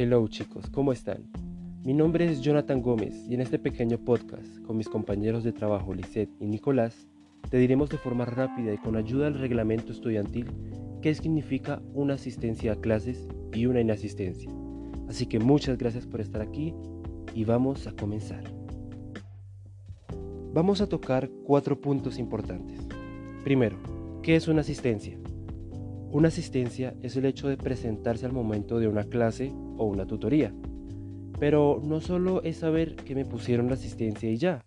[0.00, 1.28] Hello chicos, ¿cómo están?
[1.82, 5.92] Mi nombre es Jonathan Gómez y en este pequeño podcast con mis compañeros de trabajo
[5.92, 7.08] Lisette y Nicolás
[7.50, 10.46] te diremos de forma rápida y con ayuda del reglamento estudiantil
[11.02, 14.48] qué significa una asistencia a clases y una inasistencia.
[15.08, 16.76] Así que muchas gracias por estar aquí
[17.34, 18.44] y vamos a comenzar.
[20.54, 22.86] Vamos a tocar cuatro puntos importantes.
[23.42, 23.76] Primero,
[24.22, 25.18] ¿qué es una asistencia?
[26.10, 30.54] Una asistencia es el hecho de presentarse al momento de una clase o una tutoría.
[31.38, 34.64] Pero no solo es saber que me pusieron la asistencia y ya.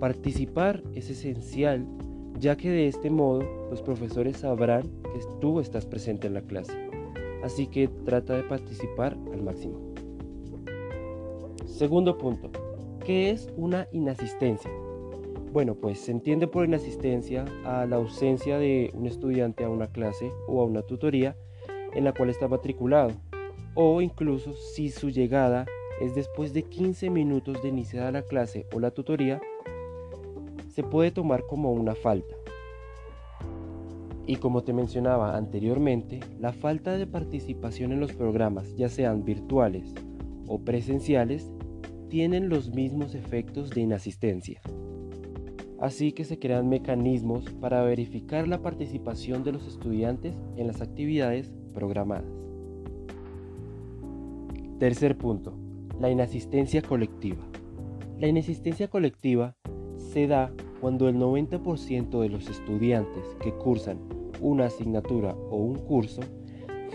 [0.00, 1.86] Participar es esencial
[2.40, 6.72] ya que de este modo los profesores sabrán que tú estás presente en la clase.
[7.42, 9.94] Así que trata de participar al máximo.
[11.66, 12.50] Segundo punto,
[13.04, 14.70] ¿qué es una inasistencia?
[15.54, 20.32] Bueno, pues se entiende por inasistencia a la ausencia de un estudiante a una clase
[20.48, 21.36] o a una tutoría
[21.94, 23.12] en la cual está matriculado,
[23.74, 25.64] o incluso si su llegada
[26.00, 29.40] es después de 15 minutos de iniciada la clase o la tutoría,
[30.72, 32.34] se puede tomar como una falta.
[34.26, 39.94] Y como te mencionaba anteriormente, la falta de participación en los programas, ya sean virtuales
[40.48, 41.48] o presenciales,
[42.08, 44.60] tienen los mismos efectos de inasistencia.
[45.84, 51.52] Así que se crean mecanismos para verificar la participación de los estudiantes en las actividades
[51.74, 52.24] programadas.
[54.78, 55.52] Tercer punto,
[56.00, 57.44] la inasistencia colectiva.
[58.18, 59.56] La inasistencia colectiva
[59.98, 63.98] se da cuando el 90% de los estudiantes que cursan
[64.40, 66.22] una asignatura o un curso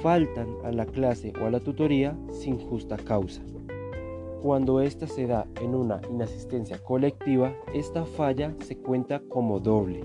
[0.00, 3.42] faltan a la clase o a la tutoría sin justa causa.
[4.46, 10.04] Cuando esta se da en una inasistencia colectiva, esta falla se cuenta como doble.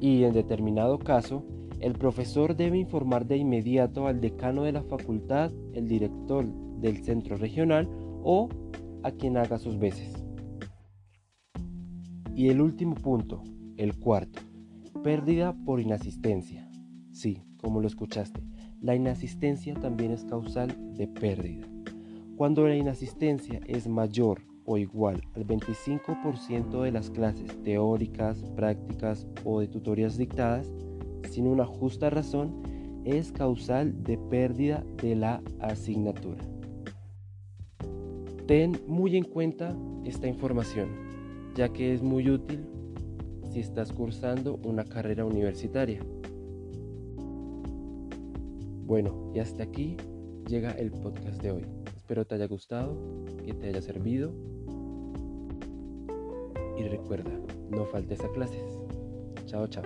[0.00, 1.44] Y en determinado caso,
[1.80, 6.46] el profesor debe informar de inmediato al decano de la facultad, el director
[6.78, 7.88] del centro regional
[8.22, 8.50] o
[9.02, 10.14] a quien haga sus veces.
[12.36, 13.42] Y el último punto,
[13.76, 14.42] el cuarto,
[15.02, 16.70] pérdida por inasistencia.
[17.10, 18.44] Sí, como lo escuchaste,
[18.80, 21.73] la inasistencia también es causal de pérdida.
[22.36, 29.60] Cuando la inasistencia es mayor o igual al 25% de las clases teóricas, prácticas o
[29.60, 30.74] de tutorías dictadas,
[31.30, 32.60] sin una justa razón,
[33.04, 36.42] es causal de pérdida de la asignatura.
[38.46, 40.88] Ten muy en cuenta esta información,
[41.54, 42.66] ya que es muy útil
[43.52, 46.00] si estás cursando una carrera universitaria.
[48.86, 49.96] Bueno, y hasta aquí
[50.48, 51.83] llega el podcast de hoy.
[52.04, 52.94] Espero te haya gustado,
[53.46, 54.30] que te haya servido.
[56.76, 57.30] Y recuerda,
[57.70, 58.78] no faltes a clases.
[59.46, 59.84] Chao, chao.